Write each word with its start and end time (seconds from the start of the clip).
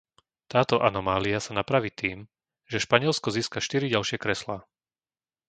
Táto 0.53 0.75
anomália 0.89 1.37
sa 1.45 1.53
napraví 1.59 1.91
tým, 2.01 2.17
že 2.71 2.81
Španielsko 2.85 3.27
získa 3.37 3.59
štyri 3.65 3.85
ďalšie 3.95 4.17
kreslá. 4.23 4.57